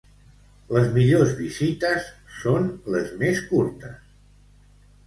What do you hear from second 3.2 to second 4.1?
més curtes.